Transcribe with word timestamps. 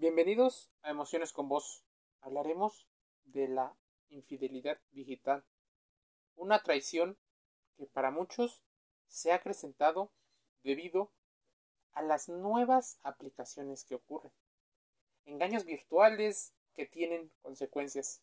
Bienvenidos 0.00 0.70
a 0.82 0.90
Emociones 0.90 1.32
con 1.32 1.48
Vos. 1.48 1.82
Hablaremos 2.20 2.88
de 3.24 3.48
la 3.48 3.76
infidelidad 4.10 4.78
digital, 4.92 5.44
una 6.36 6.62
traición 6.62 7.18
que 7.76 7.86
para 7.86 8.12
muchos 8.12 8.62
se 9.08 9.32
ha 9.32 9.34
acrecentado 9.34 10.12
debido 10.62 11.10
a 11.94 12.02
las 12.02 12.28
nuevas 12.28 13.00
aplicaciones 13.02 13.84
que 13.84 13.96
ocurren. 13.96 14.30
Engaños 15.24 15.64
virtuales 15.64 16.54
que 16.74 16.86
tienen 16.86 17.32
consecuencias. 17.42 18.22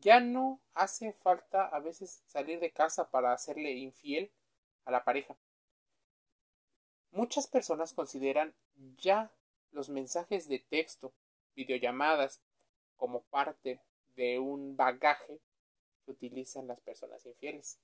Ya 0.00 0.18
no 0.18 0.60
hace 0.74 1.12
falta 1.12 1.68
a 1.68 1.78
veces 1.78 2.24
salir 2.26 2.58
de 2.58 2.72
casa 2.72 3.12
para 3.12 3.32
hacerle 3.32 3.70
infiel 3.74 4.32
a 4.84 4.90
la 4.90 5.04
pareja. 5.04 5.36
Muchas 7.12 7.46
personas 7.46 7.92
consideran 7.92 8.56
ya 8.96 9.30
los 9.72 9.88
mensajes 9.88 10.48
de 10.48 10.58
texto, 10.58 11.12
videollamadas, 11.54 12.40
como 12.96 13.22
parte 13.22 13.80
de 14.16 14.38
un 14.38 14.76
bagaje 14.76 15.40
que 16.04 16.12
utilizan 16.12 16.66
las 16.66 16.80
personas 16.80 17.24
infieles. 17.26 17.78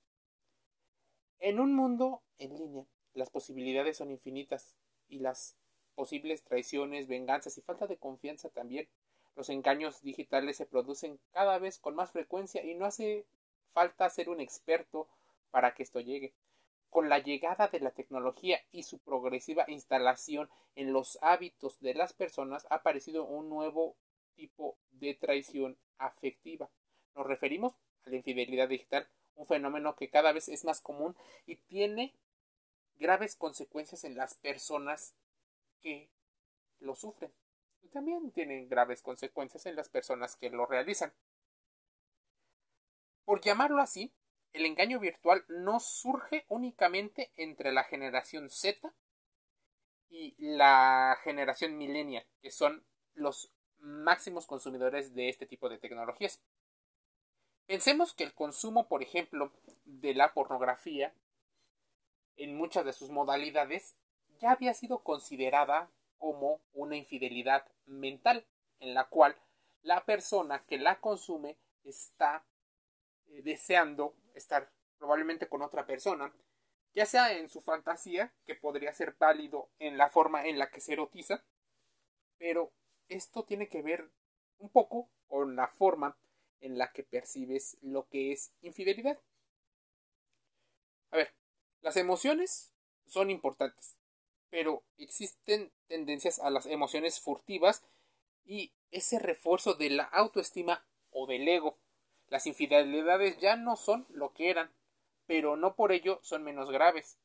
En 1.39 1.59
un 1.59 1.75
mundo 1.75 2.21
en 2.37 2.57
línea, 2.57 2.85
las 3.13 3.29
posibilidades 3.29 3.97
son 3.97 4.11
infinitas 4.11 4.75
y 5.09 5.19
las 5.19 5.55
posibles 5.95 6.43
traiciones, 6.43 7.07
venganzas 7.07 7.57
y 7.57 7.61
falta 7.61 7.85
de 7.85 7.97
confianza 7.97 8.49
también. 8.49 8.87
Los 9.35 9.49
engaños 9.49 10.01
digitales 10.01 10.57
se 10.57 10.65
producen 10.65 11.19
cada 11.31 11.59
vez 11.59 11.79
con 11.79 11.95
más 11.95 12.11
frecuencia 12.11 12.63
y 12.63 12.75
no 12.75 12.85
hace 12.85 13.25
falta 13.71 14.09
ser 14.09 14.29
un 14.29 14.39
experto 14.39 15.07
para 15.51 15.73
que 15.73 15.83
esto 15.83 15.99
llegue. 15.99 16.33
Con 16.93 17.09
la 17.09 17.17
llegada 17.17 17.69
de 17.69 17.79
la 17.79 17.89
tecnología 17.89 18.61
y 18.71 18.83
su 18.83 18.99
progresiva 18.99 19.65
instalación 19.67 20.47
en 20.75 20.93
los 20.93 21.17
hábitos 21.23 21.79
de 21.79 21.95
las 21.95 22.13
personas 22.13 22.67
ha 22.69 22.75
aparecido 22.75 23.25
un 23.25 23.49
nuevo 23.49 23.95
tipo 24.35 24.77
de 24.91 25.15
traición 25.15 25.75
afectiva. 25.97 26.69
Nos 27.15 27.25
referimos 27.25 27.73
a 28.05 28.11
la 28.11 28.17
infidelidad 28.17 28.69
digital, 28.69 29.07
un 29.33 29.47
fenómeno 29.47 29.95
que 29.95 30.11
cada 30.11 30.33
vez 30.33 30.47
es 30.49 30.65
más 30.65 30.81
común 30.81 31.15
y 31.47 31.55
tiene 31.55 32.13
graves 32.97 33.35
consecuencias 33.35 34.03
en 34.03 34.15
las 34.15 34.35
personas 34.35 35.15
que 35.81 36.11
lo 36.79 36.93
sufren. 36.93 37.33
Y 37.81 37.87
también 37.87 38.29
tienen 38.29 38.69
graves 38.69 39.01
consecuencias 39.01 39.65
en 39.65 39.75
las 39.75 39.89
personas 39.89 40.35
que 40.35 40.51
lo 40.51 40.67
realizan. 40.67 41.11
Por 43.25 43.41
llamarlo 43.41 43.81
así, 43.81 44.13
el 44.53 44.65
engaño 44.65 44.99
virtual 44.99 45.43
no 45.47 45.79
surge 45.79 46.45
únicamente 46.47 47.31
entre 47.35 47.71
la 47.71 47.83
generación 47.83 48.49
Z 48.49 48.93
y 50.09 50.35
la 50.37 51.17
generación 51.23 51.75
millennial, 51.77 52.25
que 52.41 52.51
son 52.51 52.85
los 53.15 53.51
máximos 53.79 54.45
consumidores 54.45 55.15
de 55.15 55.29
este 55.29 55.47
tipo 55.47 55.69
de 55.69 55.79
tecnologías. 55.79 56.41
Pensemos 57.65 58.13
que 58.13 58.23
el 58.23 58.33
consumo, 58.33 58.87
por 58.87 59.01
ejemplo, 59.01 59.51
de 59.85 60.13
la 60.13 60.33
pornografía 60.33 61.13
en 62.35 62.55
muchas 62.55 62.85
de 62.85 62.93
sus 62.93 63.09
modalidades 63.09 63.95
ya 64.39 64.51
había 64.51 64.73
sido 64.73 64.99
considerada 65.03 65.89
como 66.17 66.61
una 66.73 66.95
infidelidad 66.95 67.65
mental, 67.85 68.45
en 68.79 68.93
la 68.93 69.05
cual 69.05 69.35
la 69.81 70.05
persona 70.05 70.63
que 70.65 70.77
la 70.77 70.99
consume 70.99 71.57
está 71.83 72.45
eh, 73.27 73.41
deseando 73.41 74.15
estar 74.33 74.71
probablemente 74.97 75.47
con 75.47 75.61
otra 75.61 75.85
persona, 75.85 76.33
ya 76.93 77.05
sea 77.05 77.37
en 77.37 77.49
su 77.49 77.61
fantasía, 77.61 78.33
que 78.45 78.55
podría 78.55 78.93
ser 78.93 79.15
válido 79.19 79.69
en 79.79 79.97
la 79.97 80.09
forma 80.09 80.45
en 80.45 80.59
la 80.59 80.69
que 80.69 80.81
se 80.81 80.93
erotiza, 80.93 81.43
pero 82.37 82.71
esto 83.09 83.43
tiene 83.43 83.67
que 83.67 83.81
ver 83.81 84.09
un 84.59 84.69
poco 84.69 85.09
con 85.27 85.55
la 85.55 85.67
forma 85.67 86.17
en 86.61 86.77
la 86.77 86.91
que 86.91 87.03
percibes 87.03 87.77
lo 87.81 88.07
que 88.07 88.31
es 88.31 88.51
infidelidad. 88.61 89.19
A 91.11 91.17
ver, 91.17 91.33
las 91.81 91.97
emociones 91.97 92.71
son 93.07 93.29
importantes, 93.29 93.95
pero 94.49 94.83
existen 94.97 95.71
tendencias 95.87 96.39
a 96.39 96.49
las 96.49 96.65
emociones 96.65 97.19
furtivas 97.19 97.83
y 98.45 98.71
ese 98.91 99.19
refuerzo 99.19 99.73
de 99.73 99.89
la 99.89 100.03
autoestima 100.03 100.85
o 101.11 101.27
del 101.27 101.47
ego. 101.47 101.77
Las 102.27 102.47
infidelidades 102.47 103.37
ya 103.37 103.55
no 103.55 103.75
son 103.75 104.05
lo 104.09 104.33
que 104.33 104.49
eran, 104.49 104.71
pero 105.25 105.55
no 105.55 105.75
por 105.75 105.91
ello 105.91 106.19
son 106.21 106.43
menos 106.43 106.71
graves. 106.71 107.17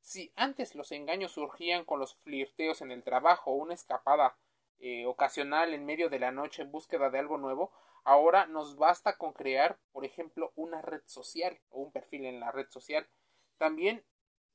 Si 0.00 0.32
antes 0.36 0.74
los 0.74 0.92
engaños 0.92 1.32
surgían 1.32 1.84
con 1.84 2.00
los 2.00 2.14
flirteos 2.16 2.80
en 2.82 2.92
el 2.92 3.02
trabajo 3.02 3.50
o 3.50 3.56
una 3.56 3.74
escapada 3.74 4.36
eh, 4.78 5.06
ocasional 5.06 5.74
en 5.74 5.84
medio 5.84 6.08
de 6.08 6.18
la 6.18 6.30
noche 6.30 6.62
en 6.62 6.70
búsqueda 6.70 7.10
de 7.10 7.18
algo 7.18 7.36
nuevo, 7.36 7.72
ahora 8.04 8.46
nos 8.46 8.76
basta 8.76 9.16
con 9.16 9.32
crear, 9.32 9.78
por 9.92 10.04
ejemplo, 10.04 10.52
una 10.56 10.82
red 10.82 11.02
social 11.06 11.58
o 11.70 11.80
un 11.80 11.92
perfil 11.92 12.26
en 12.26 12.40
la 12.40 12.52
red 12.52 12.68
social. 12.70 13.06
También 13.58 14.04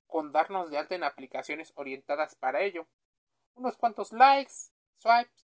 con 0.07 0.31
darnos 0.31 0.69
de 0.69 0.77
alta 0.77 0.95
en 0.95 1.03
aplicaciones 1.03 1.73
orientadas 1.75 2.35
para 2.35 2.61
ello. 2.61 2.87
Unos 3.55 3.77
cuantos 3.77 4.11
likes, 4.11 4.71
swipes, 4.95 5.45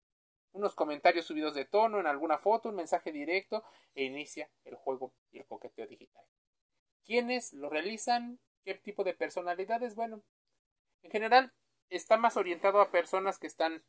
unos 0.54 0.76
comentarios 0.76 1.26
subidos 1.26 1.54
de 1.54 1.66
tono 1.66 2.00
en 2.00 2.08
alguna 2.08 2.38
foto, 2.38 2.70
un 2.70 2.76
mensaje 2.76 3.12
directo 3.12 3.64
e 3.94 4.06
inicia 4.06 4.50
el 4.66 4.76
juego 4.76 5.14
y 5.32 5.40
el 5.40 5.46
coqueteo 5.46 5.88
digital. 5.88 6.24
¿Quiénes 7.06 7.54
lo 7.54 7.70
realizan? 7.70 8.40
¿Qué 8.64 8.76
tipo 8.76 9.04
de 9.04 9.14
personalidades? 9.14 9.96
Bueno, 9.96 10.24
en 11.02 11.12
general 11.12 11.52
está 11.90 12.18
más 12.18 12.38
orientado 12.38 12.80
a 12.80 12.92
personas 12.92 13.38
que 13.38 13.48
están 13.48 13.84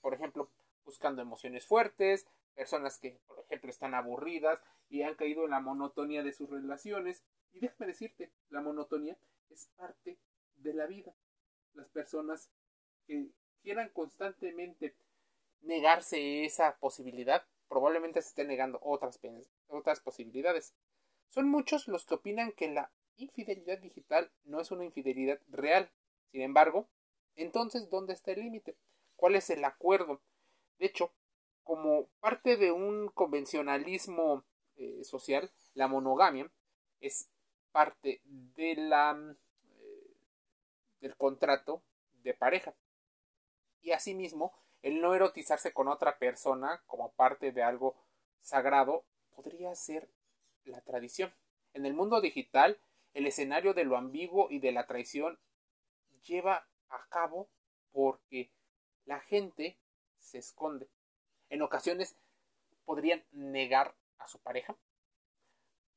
por 0.00 0.14
ejemplo, 0.14 0.50
buscando 0.84 1.22
emociones 1.22 1.66
fuertes, 1.66 2.26
personas 2.54 2.98
que, 2.98 3.20
por 3.26 3.40
ejemplo, 3.40 3.70
están 3.70 3.94
aburridas 3.94 4.60
y 4.88 5.02
han 5.02 5.14
caído 5.14 5.44
en 5.44 5.50
la 5.50 5.60
monotonía 5.60 6.22
de 6.22 6.32
sus 6.32 6.48
relaciones. 6.48 7.22
Y 7.52 7.60
déjame 7.60 7.86
decirte, 7.86 8.30
la 8.50 8.60
monotonía 8.60 9.16
es 9.50 9.68
parte 9.76 10.18
de 10.56 10.74
la 10.74 10.86
vida. 10.86 11.14
Las 11.74 11.88
personas 11.88 12.50
que 13.06 13.28
quieran 13.62 13.90
constantemente 13.90 14.94
negarse 15.62 16.44
esa 16.44 16.76
posibilidad, 16.78 17.46
probablemente 17.68 18.22
se 18.22 18.28
estén 18.28 18.48
negando 18.48 18.78
otras, 18.82 19.20
otras 19.68 20.00
posibilidades. 20.00 20.74
Son 21.28 21.48
muchos 21.48 21.88
los 21.88 22.04
que 22.06 22.14
opinan 22.14 22.52
que 22.52 22.68
la 22.68 22.90
infidelidad 23.16 23.78
digital 23.78 24.30
no 24.44 24.60
es 24.60 24.70
una 24.70 24.84
infidelidad 24.84 25.40
real. 25.48 25.90
Sin 26.30 26.42
embargo, 26.42 26.88
entonces, 27.36 27.90
¿dónde 27.90 28.14
está 28.14 28.32
el 28.32 28.40
límite? 28.40 28.76
cuál 29.18 29.34
es 29.34 29.50
el 29.50 29.64
acuerdo. 29.64 30.22
De 30.78 30.86
hecho, 30.86 31.12
como 31.64 32.06
parte 32.20 32.56
de 32.56 32.72
un 32.72 33.08
convencionalismo 33.08 34.44
eh, 34.76 35.04
social, 35.04 35.50
la 35.74 35.88
monogamia 35.88 36.50
es 37.00 37.28
parte 37.72 38.22
de 38.24 38.76
la, 38.76 39.36
eh, 39.80 40.16
del 41.00 41.16
contrato 41.16 41.82
de 42.22 42.32
pareja. 42.32 42.74
Y 43.82 43.90
asimismo, 43.90 44.52
el 44.82 45.00
no 45.00 45.14
erotizarse 45.14 45.72
con 45.72 45.88
otra 45.88 46.18
persona 46.18 46.82
como 46.86 47.12
parte 47.12 47.52
de 47.52 47.62
algo 47.62 47.96
sagrado 48.40 49.04
podría 49.34 49.74
ser 49.74 50.08
la 50.64 50.80
tradición. 50.80 51.32
En 51.74 51.86
el 51.86 51.94
mundo 51.94 52.20
digital, 52.20 52.78
el 53.14 53.26
escenario 53.26 53.74
de 53.74 53.84
lo 53.84 53.96
ambiguo 53.96 54.48
y 54.50 54.58
de 54.58 54.72
la 54.72 54.86
traición 54.86 55.38
lleva 56.22 56.66
a 56.88 57.06
cabo 57.08 57.48
porque 57.92 58.50
la 59.04 59.20
gente 59.20 59.78
se 60.18 60.38
esconde. 60.38 60.88
En 61.48 61.62
ocasiones 61.62 62.16
podrían 62.84 63.24
negar 63.32 63.94
a 64.18 64.28
su 64.28 64.38
pareja, 64.40 64.76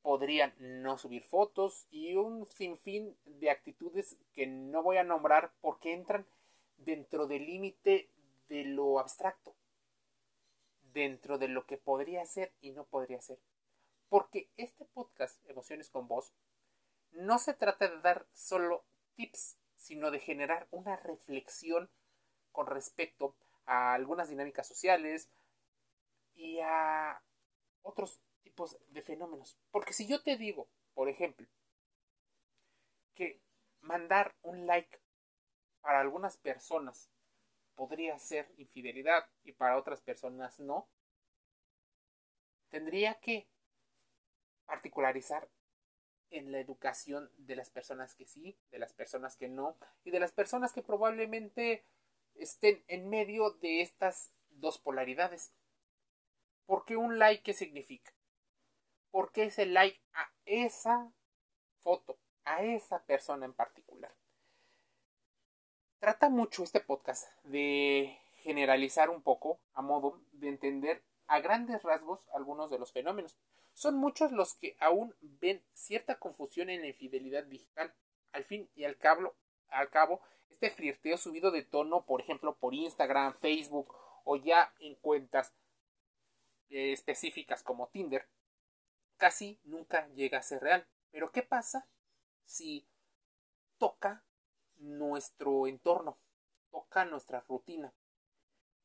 podrían 0.01 0.53
no 0.57 0.97
subir 0.97 1.23
fotos 1.23 1.87
y 1.91 2.15
un 2.15 2.45
sinfín 2.45 3.15
de 3.25 3.49
actitudes 3.49 4.17
que 4.33 4.47
no 4.47 4.81
voy 4.83 4.97
a 4.97 5.03
nombrar 5.03 5.53
porque 5.61 5.93
entran 5.93 6.25
dentro 6.77 7.27
del 7.27 7.45
límite 7.45 8.09
de 8.51 8.65
lo 8.65 8.99
abstracto, 8.99 9.55
dentro 10.81 11.37
de 11.37 11.47
lo 11.47 11.65
que 11.65 11.77
podría 11.77 12.25
ser 12.25 12.53
y 12.59 12.71
no 12.71 12.83
podría 12.83 13.21
ser. 13.21 13.39
Porque 14.09 14.49
este 14.57 14.83
podcast, 14.83 15.41
Emociones 15.49 15.89
con 15.89 16.09
Voz, 16.09 16.33
no 17.11 17.39
se 17.39 17.53
trata 17.53 17.87
de 17.87 18.01
dar 18.01 18.27
solo 18.33 18.83
tips, 19.13 19.57
sino 19.77 20.11
de 20.11 20.19
generar 20.19 20.67
una 20.69 20.97
reflexión 20.97 21.89
con 22.51 22.67
respecto 22.67 23.37
a 23.65 23.93
algunas 23.93 24.27
dinámicas 24.27 24.67
sociales 24.67 25.31
y 26.33 26.59
a 26.59 27.23
otros 27.83 28.19
tipos 28.43 28.77
de 28.89 29.01
fenómenos. 29.01 29.57
Porque 29.71 29.93
si 29.93 30.07
yo 30.07 30.21
te 30.23 30.35
digo, 30.35 30.67
por 30.93 31.07
ejemplo, 31.07 31.47
que 33.13 33.41
mandar 33.79 34.35
un 34.41 34.67
like 34.67 34.99
para 35.79 36.01
algunas 36.01 36.35
personas 36.35 37.09
podría 37.81 38.19
ser 38.19 38.47
infidelidad 38.57 39.27
y 39.43 39.53
para 39.53 39.75
otras 39.75 40.01
personas 40.01 40.59
no, 40.59 40.87
tendría 42.69 43.15
que 43.15 43.47
particularizar 44.67 45.49
en 46.29 46.51
la 46.51 46.59
educación 46.59 47.31
de 47.37 47.55
las 47.55 47.71
personas 47.71 48.13
que 48.13 48.27
sí, 48.27 48.55
de 48.69 48.77
las 48.77 48.93
personas 48.93 49.35
que 49.35 49.47
no, 49.47 49.79
y 50.03 50.11
de 50.11 50.19
las 50.19 50.31
personas 50.31 50.73
que 50.73 50.83
probablemente 50.83 51.83
estén 52.35 52.83
en 52.87 53.09
medio 53.09 53.49
de 53.49 53.81
estas 53.81 54.31
dos 54.51 54.77
polaridades. 54.77 55.51
¿Por 56.67 56.85
qué 56.85 56.97
un 56.97 57.17
like 57.17 57.41
qué 57.41 57.53
significa? 57.53 58.13
¿Por 59.09 59.31
qué 59.31 59.45
ese 59.45 59.65
like 59.65 59.99
a 60.13 60.31
esa 60.45 61.11
foto, 61.79 62.19
a 62.45 62.63
esa 62.63 63.03
persona 63.05 63.47
en 63.47 63.53
particular? 63.53 64.13
Trata 66.01 66.29
mucho 66.29 66.63
este 66.63 66.79
podcast 66.79 67.27
de 67.43 68.17
generalizar 68.37 69.11
un 69.11 69.21
poco 69.21 69.59
a 69.75 69.83
modo 69.83 70.19
de 70.31 70.49
entender 70.49 71.03
a 71.27 71.41
grandes 71.41 71.83
rasgos 71.83 72.27
algunos 72.33 72.71
de 72.71 72.79
los 72.79 72.91
fenómenos. 72.91 73.37
Son 73.73 73.97
muchos 73.97 74.31
los 74.31 74.55
que 74.55 74.75
aún 74.79 75.13
ven 75.21 75.63
cierta 75.73 76.17
confusión 76.17 76.71
en 76.71 76.81
la 76.81 76.87
infidelidad 76.87 77.43
digital. 77.43 77.93
Al 78.31 78.43
fin 78.43 78.67
y 78.73 78.85
al 78.85 78.97
cabo, 78.97 79.35
al 79.67 79.91
cabo 79.91 80.21
este 80.49 80.71
flirteo 80.71 81.19
subido 81.19 81.51
de 81.51 81.61
tono, 81.61 82.03
por 82.03 82.19
ejemplo, 82.19 82.55
por 82.55 82.73
Instagram, 82.73 83.35
Facebook 83.35 83.93
o 84.23 84.37
ya 84.37 84.73
en 84.79 84.95
cuentas 84.95 85.53
eh, 86.71 86.93
específicas 86.93 87.61
como 87.61 87.89
Tinder, 87.89 88.27
casi 89.17 89.59
nunca 89.65 90.07
llega 90.15 90.39
a 90.39 90.41
ser 90.41 90.63
real. 90.63 90.87
Pero 91.11 91.31
¿qué 91.31 91.43
pasa 91.43 91.87
si 92.43 92.87
toca 93.77 94.23
nuestro 94.81 95.67
entorno, 95.67 96.17
toca 96.69 97.05
nuestra 97.05 97.43
rutina? 97.47 97.93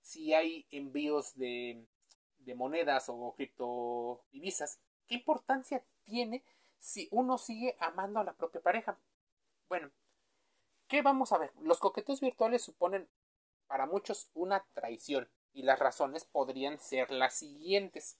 Si 0.00 0.34
hay 0.34 0.66
envíos 0.70 1.34
de, 1.36 1.86
monedas 2.54 3.08
o 3.08 3.34
criptodivisas, 3.36 4.78
¿qué 5.08 5.16
importancia 5.16 5.82
tiene 6.04 6.44
si 6.78 7.08
uno 7.10 7.38
sigue 7.38 7.76
amando 7.80 8.20
a 8.20 8.24
la 8.24 8.34
propia 8.34 8.60
pareja? 8.60 8.98
Bueno, 9.68 9.90
¿qué 10.86 11.02
vamos 11.02 11.32
a 11.32 11.38
ver? 11.38 11.52
Los 11.60 11.80
coqueteos 11.80 12.20
virtuales 12.20 12.62
suponen 12.62 13.08
para 13.66 13.86
muchos 13.86 14.30
una 14.34 14.64
traición 14.74 15.28
y 15.52 15.62
las 15.62 15.78
razones 15.78 16.24
podrían 16.24 16.78
ser 16.78 17.10
las 17.10 17.34
siguientes. 17.34 18.16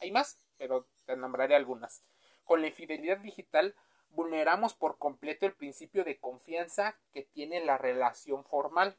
Hay 0.00 0.10
más, 0.10 0.40
pero 0.56 0.88
te 1.04 1.16
nombraré 1.16 1.54
algunas. 1.54 2.02
Con 2.44 2.60
la 2.60 2.68
infidelidad 2.68 3.18
digital 3.18 3.76
vulneramos 4.12 4.74
por 4.74 4.98
completo 4.98 5.46
el 5.46 5.54
principio 5.54 6.04
de 6.04 6.18
confianza 6.18 6.96
que 7.12 7.22
tiene 7.22 7.64
la 7.64 7.78
relación 7.78 8.44
formal. 8.44 8.96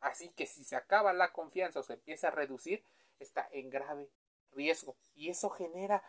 Así 0.00 0.30
que 0.30 0.46
si 0.46 0.64
se 0.64 0.76
acaba 0.76 1.12
la 1.12 1.32
confianza 1.32 1.80
o 1.80 1.82
se 1.82 1.94
empieza 1.94 2.28
a 2.28 2.32
reducir, 2.32 2.84
está 3.18 3.48
en 3.52 3.70
grave 3.70 4.08
riesgo. 4.52 4.96
Y 5.14 5.30
eso 5.30 5.50
genera 5.50 6.02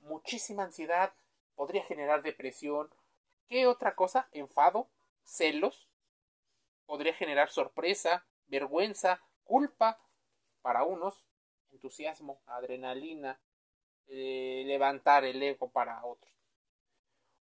muchísima 0.00 0.64
ansiedad, 0.64 1.12
podría 1.54 1.82
generar 1.84 2.22
depresión. 2.22 2.88
¿Qué 3.48 3.66
otra 3.66 3.94
cosa? 3.94 4.28
Enfado, 4.32 4.88
celos, 5.24 5.88
podría 6.86 7.14
generar 7.14 7.50
sorpresa, 7.50 8.26
vergüenza, 8.46 9.20
culpa 9.44 9.98
para 10.62 10.84
unos, 10.84 11.28
entusiasmo, 11.72 12.40
adrenalina, 12.46 13.40
eh, 14.06 14.62
levantar 14.66 15.24
el 15.24 15.42
ego 15.42 15.70
para 15.70 16.04
otros. 16.04 16.37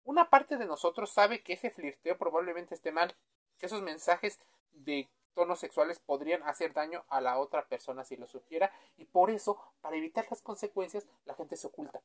Una 0.07 0.29
parte 0.29 0.55
de 0.55 0.65
nosotros 0.65 1.11
sabe 1.11 1.41
que 1.41 1.51
ese 1.51 1.69
flirteo 1.69 2.17
probablemente 2.17 2.73
esté 2.73 2.93
mal, 2.93 3.13
que 3.59 3.65
esos 3.65 3.81
mensajes 3.81 4.39
de 4.71 5.09
tonos 5.33 5.59
sexuales 5.59 5.99
podrían 5.99 6.43
hacer 6.43 6.71
daño 6.71 7.03
a 7.09 7.19
la 7.19 7.37
otra 7.37 7.65
persona 7.65 8.05
si 8.05 8.15
lo 8.15 8.25
supiera 8.25 8.71
y 8.95 9.03
por 9.03 9.29
eso, 9.29 9.61
para 9.81 9.97
evitar 9.97 10.25
las 10.29 10.41
consecuencias, 10.41 11.05
la 11.25 11.33
gente 11.35 11.57
se 11.57 11.67
oculta. 11.67 11.99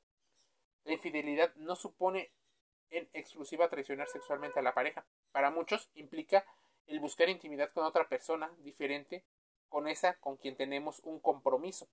La 0.83 0.95
infidelidad 0.95 1.55
no 1.55 1.77
supone 1.77 2.33
en 2.91 3.09
exclusiva 3.13 3.69
traicionar 3.69 4.09
sexualmente 4.09 4.59
a 4.59 4.63
la 4.63 4.75
pareja. 4.75 5.05
Para 5.31 5.53
muchos 5.53 5.89
implica 5.95 6.45
el 6.89 6.99
buscar 6.99 7.29
intimidad 7.29 7.71
con 7.71 7.85
otra 7.85 8.09
persona 8.09 8.51
diferente 8.65 9.23
con 9.69 9.87
esa 9.87 10.15
con 10.15 10.39
quien 10.39 10.57
tenemos 10.57 10.99
un 11.05 11.21
compromiso. 11.21 11.87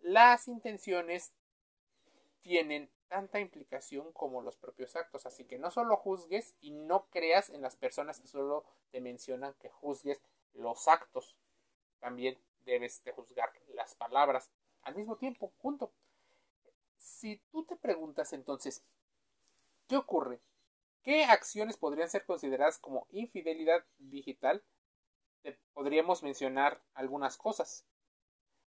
Las 0.00 0.48
intenciones 0.48 1.32
tienen 2.44 2.90
tanta 3.08 3.40
implicación 3.40 4.12
como 4.12 4.42
los 4.42 4.56
propios 4.56 4.94
actos, 4.96 5.24
así 5.24 5.46
que 5.46 5.58
no 5.58 5.70
solo 5.70 5.96
juzgues 5.96 6.54
y 6.60 6.72
no 6.72 7.06
creas 7.06 7.48
en 7.48 7.62
las 7.62 7.74
personas 7.74 8.20
que 8.20 8.28
solo 8.28 8.66
te 8.90 9.00
mencionan 9.00 9.54
que 9.54 9.70
juzgues 9.70 10.20
los 10.52 10.86
actos, 10.86 11.34
también 12.00 12.38
debes 12.66 13.02
de 13.02 13.12
juzgar 13.12 13.50
las 13.72 13.94
palabras 13.94 14.50
al 14.82 14.94
mismo 14.94 15.16
tiempo, 15.16 15.54
junto. 15.56 15.90
Si 16.98 17.38
tú 17.50 17.64
te 17.64 17.76
preguntas 17.76 18.34
entonces, 18.34 18.84
¿qué 19.88 19.96
ocurre? 19.96 20.38
¿Qué 21.02 21.24
acciones 21.24 21.78
podrían 21.78 22.10
ser 22.10 22.26
consideradas 22.26 22.78
como 22.78 23.06
infidelidad 23.10 23.86
digital? 23.98 24.62
podríamos 25.74 26.22
mencionar 26.22 26.80
algunas 26.94 27.36
cosas. 27.36 27.84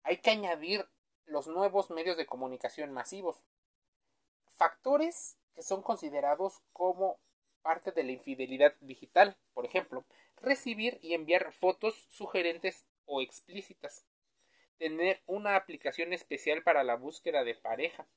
Hay 0.04 0.18
que 0.18 0.30
añadir 0.30 0.88
los 1.26 1.48
nuevos 1.48 1.90
medios 1.90 2.18
de 2.18 2.26
comunicación 2.26 2.92
masivos. 2.92 3.48
Factores 4.58 5.38
que 5.54 5.62
son 5.62 5.84
considerados 5.84 6.64
como 6.74 7.20
parte 7.62 7.92
de 7.92 8.04
la 8.04 8.12
infidelidad 8.12 8.74
digital, 8.82 9.38
por 9.54 9.66
ejemplo, 9.66 10.04
recibir 10.42 10.98
y 11.02 11.14
enviar 11.14 11.54
fotos 11.54 12.08
sugerentes 12.10 12.86
o 13.06 13.22
explícitas, 13.22 14.04
tener 14.80 15.22
una 15.28 15.56
aplicación 15.56 16.12
especial 16.12 16.64
para 16.64 16.84
la 16.84 16.96
búsqueda 16.96 17.44
de 17.44 17.54
pareja, 17.54 18.08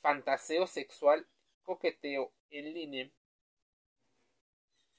fantaseo 0.00 0.66
sexual, 0.66 1.28
coqueteo 1.62 2.32
en 2.50 2.74
línea, 2.74 3.10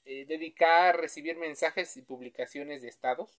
eh, 0.06 0.24
dedicar 0.26 0.94
a 0.94 0.98
recibir 0.98 1.36
mensajes 1.36 1.96
y 1.98 2.02
publicaciones 2.02 2.80
de 2.80 2.88
estados, 2.88 3.38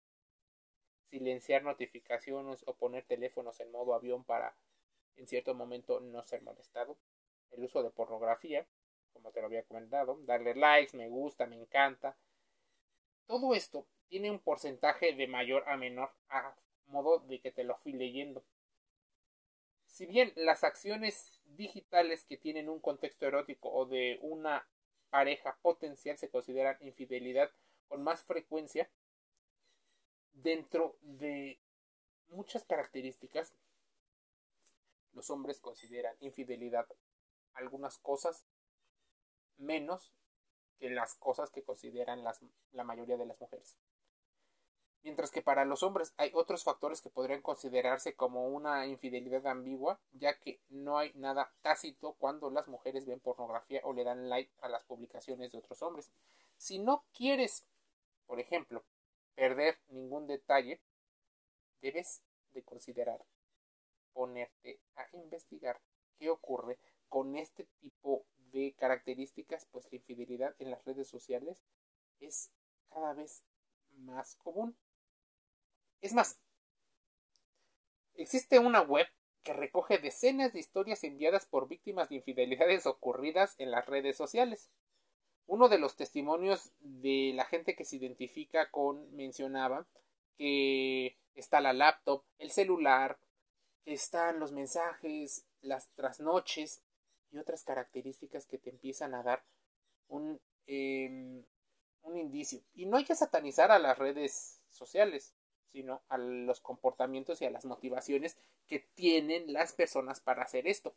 silenciar 1.10 1.64
notificaciones 1.64 2.64
o 2.68 2.76
poner 2.76 3.04
teléfonos 3.04 3.60
en 3.60 3.72
modo 3.72 3.96
avión 3.96 4.24
para 4.24 4.56
en 5.18 5.28
cierto 5.28 5.54
momento 5.54 6.00
no 6.00 6.24
ser 6.24 6.42
molestado, 6.42 6.98
el 7.52 7.64
uso 7.64 7.84
de 7.84 7.90
pornografía, 7.90 8.66
como 9.14 9.32
te 9.32 9.40
lo 9.40 9.48
había 9.48 9.64
comentado, 9.64 10.20
darle 10.24 10.56
likes, 10.56 10.96
me 10.96 11.08
gusta, 11.08 11.46
me 11.46 11.56
encanta. 11.56 12.18
Todo 13.28 13.56
esto 13.56 13.86
tiene 14.08 14.30
un 14.30 14.40
porcentaje 14.40 15.14
de 15.14 15.28
mayor 15.28 15.68
a 15.68 15.78
menor 15.78 16.12
a 16.30 16.56
modo 16.88 17.20
de 17.20 17.40
que 17.40 17.52
te 17.52 17.64
lo 17.64 17.76
fui 17.78 17.94
leyendo. 17.94 18.44
Si 19.88 20.06
bien 20.06 20.34
las 20.36 20.64
acciones 20.64 21.40
digitales 21.46 22.26
que 22.26 22.38
tienen 22.38 22.70
un 22.70 22.80
contexto 22.80 23.26
erótico 23.26 23.72
o 23.72 23.86
de 23.86 24.20
una 24.22 24.68
pareja 25.10 25.58
potencial 25.62 26.18
se 26.18 26.30
consideran 26.30 26.78
infidelidad 26.82 27.50
con 27.88 28.04
más 28.04 28.22
frecuencia 28.24 28.90
dentro 30.34 30.98
de 31.02 31.58
muchas 32.28 32.66
características 32.66 33.56
los 35.16 35.30
hombres 35.30 35.60
consideran 35.60 36.16
infidelidad 36.20 36.88
algunas 37.54 37.98
cosas 37.98 38.46
menos 39.58 40.14
que 40.78 40.90
las 40.90 41.16
cosas 41.16 41.50
que 41.50 41.64
consideran 41.64 42.24
la 42.72 42.84
mayoría 42.84 43.18
de 43.18 43.26
las 43.26 43.40
mujeres. 43.40 43.78
Mientras 45.06 45.30
que 45.30 45.44
para 45.44 45.66
los 45.66 45.84
hombres 45.84 46.16
hay 46.18 46.32
otros 46.34 46.64
factores 46.64 47.00
que 47.00 47.12
podrían 47.12 47.44
considerarse 47.44 48.16
como 48.16 48.48
una 48.48 48.88
infidelidad 48.88 49.46
ambigua, 49.46 50.00
ya 50.14 50.40
que 50.40 50.60
no 50.70 50.98
hay 50.98 51.12
nada 51.14 51.54
tácito 51.62 52.14
cuando 52.14 52.50
las 52.50 52.68
mujeres 52.68 53.06
ven 53.06 53.20
pornografía 53.20 53.82
o 53.84 53.94
le 53.94 54.04
dan 54.04 54.30
like 54.30 54.52
a 54.62 54.68
las 54.68 54.84
publicaciones 54.84 55.52
de 55.52 55.60
otros 55.60 55.84
hombres. 55.84 56.12
Si 56.58 56.80
no 56.80 57.06
quieres, 57.14 57.68
por 58.26 58.40
ejemplo, 58.40 58.84
perder 59.36 59.78
ningún 59.90 60.26
detalle, 60.26 60.82
debes 61.82 62.24
de 62.54 62.64
considerar 62.64 63.24
ponerte 64.16 64.80
a 64.96 65.06
investigar 65.12 65.82
qué 66.18 66.30
ocurre 66.30 66.80
con 67.10 67.36
este 67.36 67.66
tipo 67.82 68.26
de 68.54 68.74
características, 68.80 69.68
pues 69.72 69.86
la 69.92 69.98
infidelidad 69.98 70.56
en 70.60 70.72
las 70.72 70.84
redes 70.86 71.10
sociales 71.10 71.62
es 72.22 72.50
cada 72.90 73.14
vez 73.14 73.44
más 73.98 74.36
común. 74.38 74.78
Es 76.02 76.14
más, 76.14 76.40
existe 78.16 78.58
una 78.58 78.82
web 78.82 79.06
que 79.44 79.54
recoge 79.54 79.98
decenas 79.98 80.54
de 80.54 80.60
historias 80.60 81.04
enviadas 81.04 81.46
por 81.46 81.68
víctimas 81.68 82.08
de 82.10 82.16
infidelidades 82.16 82.86
ocurridas 82.86 83.56
en 83.58 83.70
las 83.70 83.86
redes 83.86 84.16
sociales. 84.16 84.70
Uno 85.46 85.68
de 85.68 85.78
los 85.78 85.98
testimonios 85.98 86.72
de 86.80 87.34
la 87.36 87.44
gente 87.46 87.76
que 87.76 87.86
se 87.86 87.98
identifica 87.98 88.72
con 88.72 89.14
mencionaba 89.14 89.86
que 90.38 91.18
está 91.36 91.62
la 91.62 91.74
laptop, 91.74 92.24
el 92.40 92.50
celular, 92.50 93.20
están 93.86 94.40
los 94.40 94.52
mensajes, 94.52 95.46
las 95.62 95.90
trasnoches 95.92 96.82
y 97.32 97.38
otras 97.38 97.64
características 97.64 98.46
que 98.46 98.58
te 98.58 98.70
empiezan 98.70 99.14
a 99.14 99.24
dar 99.24 99.44
un, 100.08 100.40
em, 100.68 101.44
un 102.04 102.18
indicio. 102.18 102.62
Y 102.74 102.86
no 102.86 102.98
hay 102.98 103.06
que 103.06 103.16
satanizar 103.16 103.72
a 103.72 103.80
las 103.80 103.98
redes 103.98 104.62
sociales 104.70 105.34
sino 105.76 106.02
a 106.08 106.18
los 106.18 106.62
comportamientos 106.62 107.42
y 107.42 107.46
a 107.46 107.50
las 107.50 107.66
motivaciones 107.66 108.38
que 108.66 108.80
tienen 108.96 109.52
las 109.52 109.74
personas 109.74 110.22
para 110.22 110.44
hacer 110.44 110.68
esto. 110.68 110.96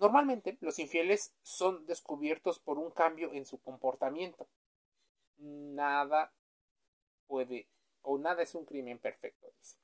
Normalmente 0.00 0.58
los 0.60 0.80
infieles 0.80 1.32
son 1.42 1.86
descubiertos 1.86 2.58
por 2.58 2.76
un 2.76 2.90
cambio 2.90 3.32
en 3.32 3.46
su 3.46 3.60
comportamiento. 3.60 4.48
Nada 5.38 6.32
puede 7.28 7.68
o 8.02 8.18
nada 8.18 8.42
es 8.42 8.56
un 8.56 8.64
crimen 8.64 8.98
perfecto, 8.98 9.46
dice. 9.56 9.76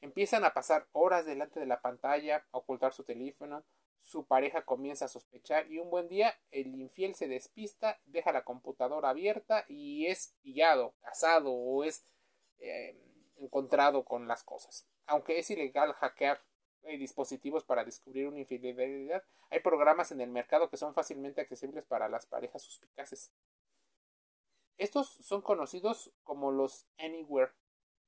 Empiezan 0.00 0.44
a 0.44 0.54
pasar 0.54 0.86
horas 0.92 1.26
delante 1.26 1.60
de 1.60 1.66
la 1.66 1.80
pantalla, 1.80 2.44
a 2.52 2.58
ocultar 2.58 2.92
su 2.92 3.04
teléfono, 3.04 3.64
su 4.00 4.24
pareja 4.24 4.64
comienza 4.64 5.06
a 5.06 5.08
sospechar 5.08 5.70
y 5.70 5.78
un 5.78 5.90
buen 5.90 6.08
día 6.08 6.38
el 6.50 6.74
infiel 6.76 7.14
se 7.14 7.28
despista, 7.28 8.00
deja 8.06 8.32
la 8.32 8.44
computadora 8.44 9.10
abierta 9.10 9.64
y 9.68 10.06
es 10.06 10.34
pillado, 10.42 10.94
casado 11.02 11.52
o 11.52 11.84
es 11.84 12.04
eh, 12.60 12.96
encontrado 13.36 14.04
con 14.04 14.28
las 14.28 14.44
cosas. 14.44 14.86
Aunque 15.06 15.38
es 15.38 15.50
ilegal 15.50 15.92
hackear 15.94 16.40
dispositivos 16.96 17.64
para 17.64 17.84
descubrir 17.84 18.28
una 18.28 18.38
infidelidad. 18.38 19.22
Hay 19.50 19.60
programas 19.60 20.10
en 20.12 20.20
el 20.20 20.30
mercado 20.30 20.70
que 20.70 20.76
son 20.76 20.94
fácilmente 20.94 21.40
accesibles 21.40 21.84
para 21.84 22.08
las 22.08 22.26
parejas 22.26 22.62
suspicaces. 22.62 23.30
Estos 24.78 25.08
son 25.20 25.42
conocidos 25.42 26.12
como 26.22 26.52
los 26.52 26.86
Anywhere, 26.98 27.52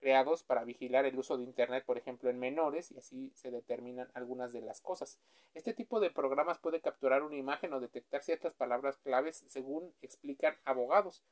creados 0.01 0.43
para 0.43 0.65
vigilar 0.65 1.05
el 1.05 1.19
uso 1.19 1.37
de 1.37 1.45
Internet, 1.45 1.85
por 1.85 1.99
ejemplo, 1.99 2.31
en 2.31 2.39
menores, 2.39 2.91
y 2.91 2.99
así 2.99 3.33
se 3.35 3.51
determinan 3.51 4.11
algunas 4.15 4.53
de 4.53 4.63
las 4.63 4.81
cosas. 4.81 5.19
Este 5.55 5.75
tipo 5.75 6.01
de 6.01 6.11
programas 6.11 6.59
puede 6.59 6.81
capturar 6.81 7.23
una 7.23 7.37
imagen 7.37 7.73
o 7.73 7.81
detectar 7.81 8.23
ciertas 8.23 8.55
palabras 8.55 8.97
claves 8.99 9.45
según 9.47 9.95
explican 10.03 10.57
abogados. 10.65 11.23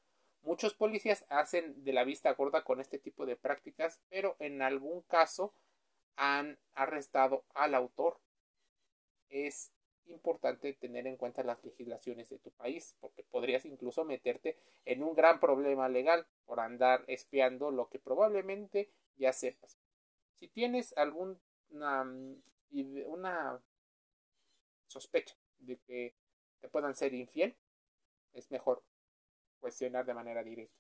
Muchos 0.43 0.75
policías 0.75 1.27
hacen 1.31 1.83
de 1.85 1.93
la 1.93 2.05
vista 2.05 2.33
gorda 2.35 2.63
con 2.63 2.81
este 2.81 2.99
tipo 2.99 3.27
de 3.27 3.37
prácticas, 3.37 4.01
pero 4.09 4.37
en 4.39 4.63
algún 4.63 5.03
caso 5.03 5.53
han 6.17 6.59
arrestado 6.75 7.45
al 7.55 7.75
autor. 7.75 8.21
Es 9.31 9.73
importante 10.09 10.73
tener 10.75 11.07
en 11.07 11.17
cuenta 11.17 11.43
las 11.43 11.63
legislaciones 11.65 12.29
de 12.29 12.39
tu 12.39 12.51
país, 12.51 12.97
porque 13.01 13.23
podrías 13.25 13.65
incluso 13.65 14.05
meterte 14.05 14.57
en 14.85 15.03
un 15.03 15.15
gran 15.15 15.41
problema 15.41 15.89
legal 15.89 16.27
por 16.47 16.61
andar 16.61 17.05
espiando 17.07 17.71
lo 17.71 17.89
que 17.89 17.99
probablemente 17.99 18.91
ya 19.17 19.33
sepas. 19.33 19.79
Si 20.35 20.49
tienes 20.49 20.97
alguna 20.97 21.37
una 23.07 23.61
sospecha 24.87 25.37
de 25.59 25.79
que 25.79 26.15
te 26.61 26.69
puedan 26.69 26.95
ser 26.95 27.15
infiel, 27.15 27.57
es 28.35 28.51
mejor 28.51 28.83
cuestionar 29.61 30.07
de 30.07 30.15
manera 30.15 30.43
directa. 30.43 30.75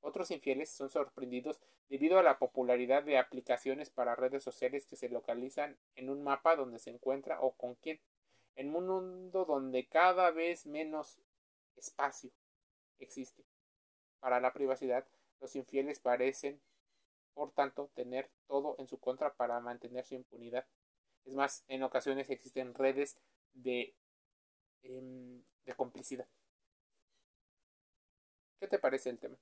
Otros 0.00 0.30
infieles 0.30 0.70
son 0.70 0.90
sorprendidos 0.90 1.60
debido 1.88 2.18
a 2.18 2.22
la 2.22 2.38
popularidad 2.38 3.02
de 3.02 3.18
aplicaciones 3.18 3.90
para 3.90 4.14
redes 4.14 4.42
sociales 4.42 4.86
que 4.86 4.96
se 4.96 5.08
localizan 5.08 5.76
en 5.94 6.08
un 6.08 6.22
mapa 6.22 6.56
donde 6.56 6.78
se 6.78 6.90
encuentra 6.90 7.40
o 7.40 7.52
con 7.52 7.74
quién. 7.76 8.00
En 8.56 8.74
un 8.74 8.86
mundo 8.86 9.44
donde 9.44 9.86
cada 9.86 10.30
vez 10.30 10.66
menos 10.66 11.20
espacio 11.76 12.30
existe 12.98 13.44
para 14.20 14.40
la 14.40 14.52
privacidad, 14.52 15.06
los 15.40 15.56
infieles 15.56 15.98
parecen, 16.00 16.60
por 17.34 17.52
tanto, 17.52 17.90
tener 17.94 18.30
todo 18.46 18.76
en 18.78 18.86
su 18.86 18.98
contra 18.98 19.34
para 19.34 19.60
mantener 19.60 20.04
su 20.04 20.14
impunidad. 20.14 20.66
Es 21.24 21.34
más, 21.34 21.64
en 21.68 21.82
ocasiones 21.82 22.28
existen 22.30 22.74
redes 22.74 23.16
de, 23.54 23.94
em, 24.82 25.42
de 25.64 25.74
complicidad. 25.74 26.28
¿Qué 28.58 28.68
te 28.68 28.78
parece 28.78 29.10
el 29.10 29.18
tema? 29.18 29.38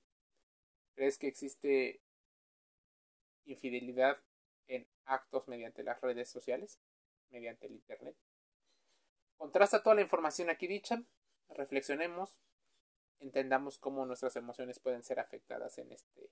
¿Crees 0.94 1.18
que 1.18 1.28
existe 1.28 2.00
infidelidad 3.46 4.18
en 4.68 4.86
actos 5.06 5.48
mediante 5.48 5.82
las 5.82 6.00
redes 6.00 6.28
sociales, 6.28 6.78
mediante 7.30 7.66
el 7.66 7.72
Internet? 7.72 8.16
Contrasta 9.38 9.82
toda 9.82 9.94
la 9.94 10.02
información 10.02 10.50
aquí 10.50 10.66
dicha, 10.66 11.02
reflexionemos, 11.48 12.38
entendamos 13.20 13.78
cómo 13.78 14.04
nuestras 14.04 14.34
emociones 14.36 14.80
pueden 14.80 15.04
ser 15.04 15.20
afectadas 15.20 15.78
en 15.78 15.92
este 15.92 16.28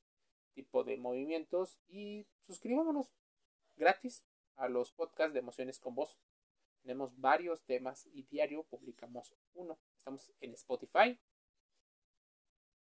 tipo 0.55 0.85
de 0.85 0.97
movimientos 0.97 1.79
y 1.89 2.27
suscribámonos 2.41 3.13
gratis 3.77 4.27
a 4.57 4.69
los 4.69 4.91
podcasts 4.91 5.33
de 5.33 5.39
emociones 5.39 5.79
con 5.79 5.95
voz. 5.95 6.19
Tenemos 6.83 7.19
varios 7.21 7.63
temas 7.63 8.07
y 8.13 8.25
diario 8.25 8.65
publicamos 8.65 9.35
uno. 9.55 9.79
Estamos 9.97 10.33
en 10.41 10.55
Spotify, 10.55 11.19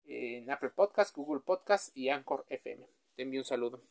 en 0.05 0.51
Apple 0.51 0.71
Podcast, 0.71 1.17
Google 1.17 1.41
Podcast 1.41 1.97
y 1.97 2.11
Anchor 2.11 2.45
FM. 2.49 2.87
Te 3.15 3.23
envío 3.23 3.41
un 3.41 3.45
saludo. 3.45 3.83